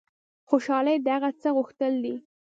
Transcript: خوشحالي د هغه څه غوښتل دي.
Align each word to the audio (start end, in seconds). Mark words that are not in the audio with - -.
خوشحالي 0.49 0.95
د 1.01 1.07
هغه 1.15 1.29
څه 1.41 1.49
غوښتل 1.57 1.93
دي. 2.03 2.15